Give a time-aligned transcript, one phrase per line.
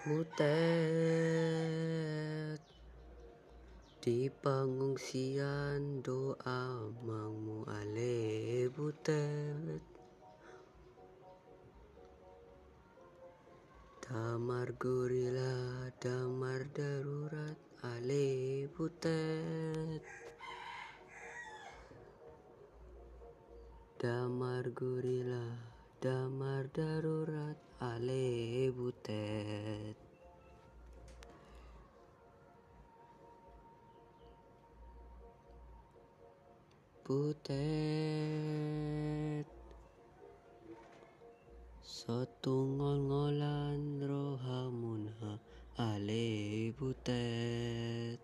[0.00, 0.40] Butet
[4.00, 9.84] Di pengungsian doa mangmu ale butet.
[14.00, 20.00] Damar gurila damar darurat ale butet.
[24.00, 29.92] Damar gurila damar darurat ale butet.
[37.04, 37.52] Butet.
[41.84, 45.36] Sotungol ngolan rohamunha
[45.76, 48.16] ale butet.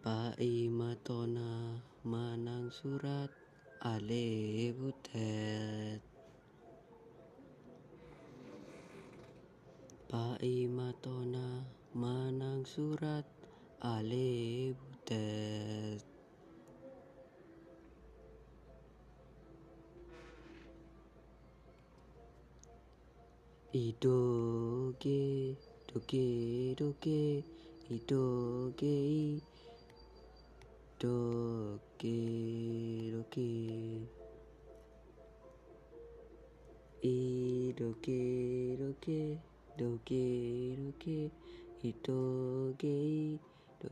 [0.00, 3.28] Pai matona manang surat
[3.80, 6.04] ale butet
[10.04, 11.64] Pai matona
[11.96, 13.24] manang surat
[13.80, 16.04] ale butet
[23.72, 25.56] Idoge
[25.88, 27.40] doge doge
[27.88, 29.40] idoge
[31.00, 32.20] doge
[33.08, 33.19] doge
[37.90, 39.38] idoge doge
[39.78, 41.30] doge doge
[41.82, 43.38] idoge
[43.80, 43.90] do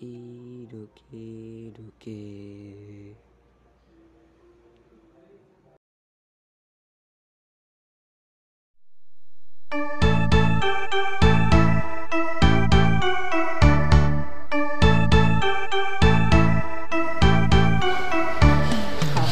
[0.00, 3.16] idoge doge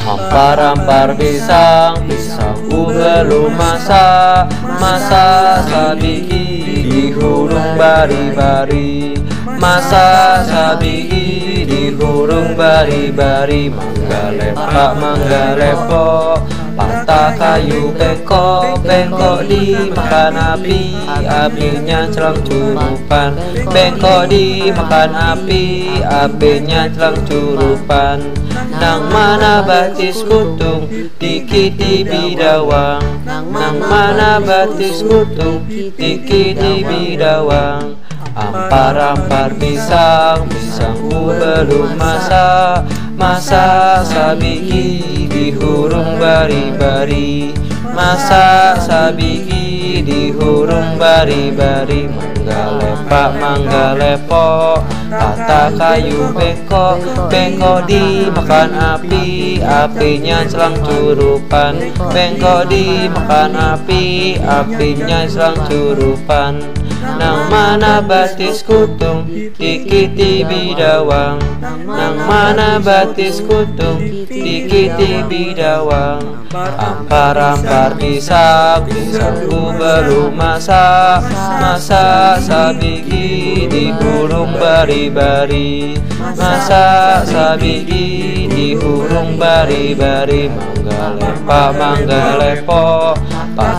[0.05, 9.17] Hampar-hampar pisang, pisangku belum masak Masa sabiki di hurung bari-bari.
[9.57, 13.73] Masa sabiki di hurung bari-bari.
[13.73, 16.37] Mangga lepak, mangga lepok.
[16.77, 21.01] Patah kayu bengkok, bengkok dimakan api.
[21.25, 23.33] Apinya celang curupan.
[23.73, 25.97] Bengkok dimakan api.
[26.05, 28.44] Apinya celang curupan
[28.79, 30.87] Nang mana batis kutung
[31.19, 33.03] Dikit di bidawang.
[33.23, 37.95] Nang mana batis kutung Dikit di bidawang.
[38.35, 42.83] Ampar-ampar pisang Pisangku belum masak
[43.15, 47.55] Masa sabiki di hurung bari-bari.
[47.95, 52.84] Masa sabiki di hurung bari-bari Mangga
[53.15, 56.99] lepak, mangga lepok Kata kayu bengkok,
[57.31, 61.95] bengkok dimakan api Apinya selang curupan.
[62.11, 66.84] Bengkok dimakan api Apinya selang curupan
[67.15, 71.39] Nang mana batis kutung Dikiti bidawang.
[71.87, 76.47] Nang mana batis kutung Dikiti bidawang.
[76.55, 81.27] Ampar-ampar pisang Pisangku belum masak
[81.59, 85.99] Masa sabiki di hurung bari-bari.
[86.19, 90.47] Masa sabiki di hurung bari-bari.
[90.51, 93.34] Mangga lepak, mangga lepok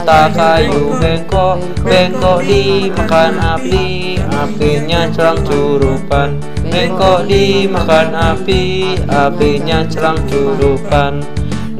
[0.06, 4.14] Patah kayu bengkok, bengkok dimakan api.
[4.30, 6.38] Apinya celang curupan.
[6.62, 11.26] Bengkok dimakan api Apinya celang curupan.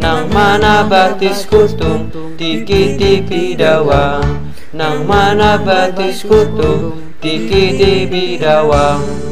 [0.02, 9.25] Nang mana batis kutung Dikiti bidawang Nang mana batis kutung Dikiti bidawang